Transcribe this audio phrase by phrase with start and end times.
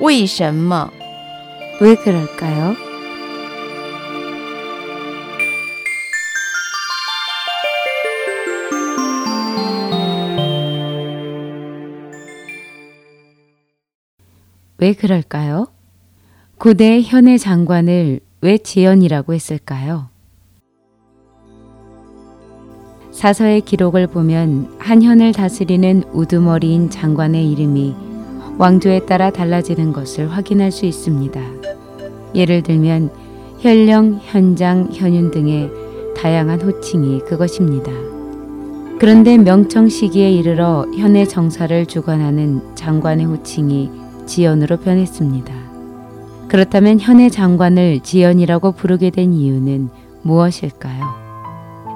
[0.00, 0.90] 为什么？
[1.80, 2.76] 왜 그럴까요?
[14.78, 15.66] 왜 그럴까요?
[16.58, 20.10] 고대 현의 장관을 왜 지연이라고 했을까요?
[23.12, 28.07] 사서의 기록을 보면 한현을 다스리는 우두머리인 장관의 이름이
[28.59, 31.41] 왕조에 따라 달라지는 것을 확인할 수 있습니다.
[32.35, 33.09] 예를 들면
[33.59, 35.71] 현령, 현장, 현윤 등의
[36.17, 37.89] 다양한 호칭이 그것입니다.
[38.99, 43.89] 그런데 명청 시기에 이르러 현의 정사를 주관하는 장관의 호칭이
[44.25, 45.53] 지연으로 변했습니다.
[46.49, 49.87] 그렇다면 현의 장관을 지연이라고 부르게 된 이유는
[50.23, 51.05] 무엇일까요?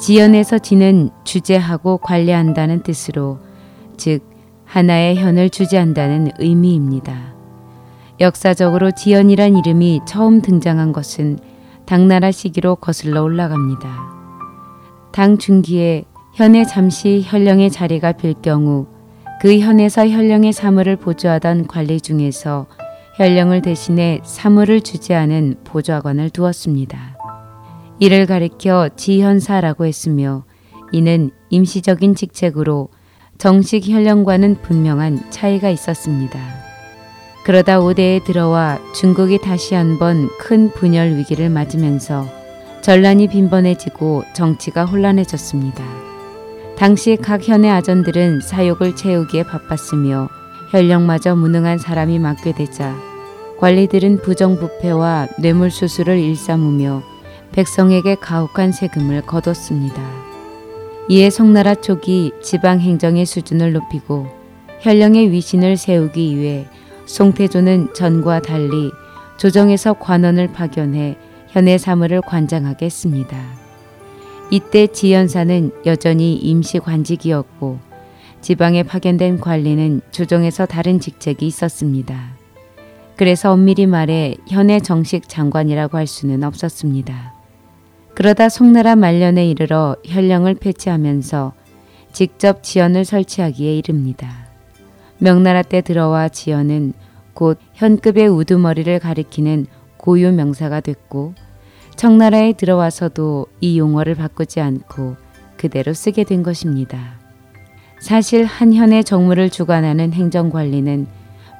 [0.00, 3.40] 지연에서 지는 주재하고 관리한다는 뜻으로
[3.98, 4.35] 즉
[4.66, 7.34] 하나의 현을 주재한다는 의미입니다.
[8.20, 11.38] 역사적으로 지연이란 이름이 처음 등장한 것은
[11.86, 14.16] 당나라 시기로 거슬러 올라갑니다.
[15.12, 18.86] 당 중기에 현에 잠시 현령의 자리가 빌 경우
[19.40, 22.66] 그 현에서 현령의 사물을 보조하던 관리 중에서
[23.16, 27.16] 현령을 대신해 사물을 주재하는 보좌관을 두었습니다.
[27.98, 30.44] 이를 가리켜 지현사라고 했으며
[30.92, 32.88] 이는 임시적인 직책으로
[33.38, 36.38] 정식 현령과는 분명한 차이가 있었습니다.
[37.44, 42.26] 그러다 5대에 들어와 중국이 다시 한번 큰 분열 위기를 맞으면서
[42.82, 45.84] 전란이 빈번해지고 정치가 혼란해졌습니다.
[46.76, 50.28] 당시 각 현의 아전들은 사욕을 채우기에 바빴으며
[50.72, 52.94] 현령마저 무능한 사람이 맡게 되자
[53.58, 57.02] 관리들은 부정부패와 뇌물수수를 일삼으며
[57.52, 60.15] 백성에게 가혹한 세금을 거뒀습니다.
[61.08, 64.26] 이에 송나라 촉이 지방 행정의 수준을 높이고
[64.80, 66.66] 현령의 위신을 세우기 위해
[67.06, 68.90] 송태조는 전과 달리
[69.38, 71.16] 조정에서 관원을 파견해
[71.48, 73.40] 현의 사물을 관장하게 했습니다.
[74.50, 77.78] 이때 지연사는 여전히 임시 관직이었고
[78.40, 82.36] 지방에 파견된 관리는 조정에서 다른 직책이 있었습니다.
[83.16, 87.35] 그래서 엄밀히 말해 현의 정식 장관이라고 할 수는 없었습니다.
[88.16, 91.52] 그러다 송나라 말년에 이르러 현령을 폐지하면서
[92.12, 94.46] 직접 지연을 설치하기에 이릅니다.
[95.18, 96.94] 명나라 때 들어와 지연은
[97.34, 99.66] 곧 현급의 우두머리를 가리키는
[99.98, 101.34] 고유 명사가 됐고
[101.96, 105.16] 청나라에 들어와서도 이 용어를 바꾸지 않고
[105.58, 107.18] 그대로 쓰게 된 것입니다.
[108.00, 111.06] 사실 한현의 정무를 주관하는 행정관리는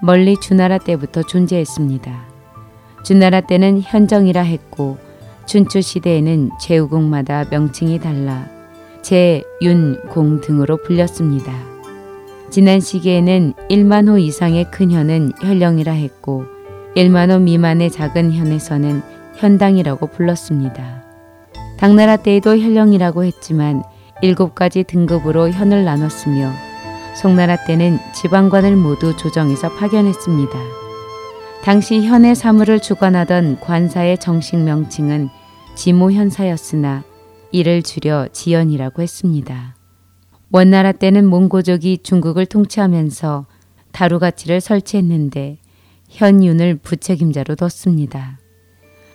[0.00, 2.18] 멀리 주나라 때부터 존재했습니다.
[3.04, 5.04] 주나라 때는 현정이라 했고
[5.46, 8.48] 춘추 시대에는 제후국마다 명칭이 달라
[9.02, 11.52] 제, 윤, 공 등으로 불렸습니다.
[12.50, 16.44] 지난 시기에는 1만 호 이상의 큰 현은 현령이라 했고
[16.96, 19.02] 1만 호 미만의 작은 현에서는
[19.36, 21.04] 현당이라고 불렀습니다.
[21.78, 23.82] 당나라 때에도 현령이라고 했지만
[24.22, 26.50] 일곱 가지 등급으로 현을 나눴으며
[27.16, 30.85] 송나라 때는 지방관을 모두 조정해서 파견했습니다.
[31.66, 35.28] 당시 현의 사물을 주관하던 관사의 정식 명칭은
[35.74, 37.02] 지모현사였으나
[37.50, 39.74] 이를 줄여 지연이라고 했습니다.
[40.52, 43.46] 원나라 때는 몽고족이 중국을 통치하면서
[43.90, 45.58] 다루가치를 설치했는데
[46.08, 48.38] 현윤을 부책임자로 뒀습니다.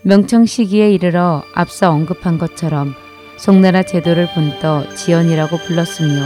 [0.04, 2.94] 명청 시기에 이르러 앞서 언급한 것처럼
[3.38, 6.22] 송나라 제도를 본떠 지연이라고 불렀으며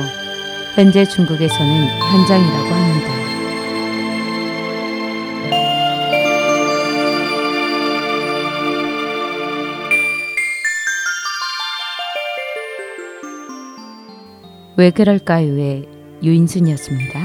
[0.73, 2.94] 현재 중국에서는 현장이라고 합니다.
[14.77, 15.87] 왜 그럴까요의
[16.21, 17.24] 유인순이었습니다.